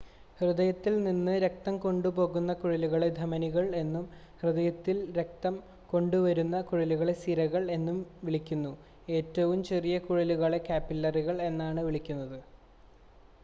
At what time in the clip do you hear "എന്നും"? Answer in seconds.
3.81-4.05, 7.77-7.99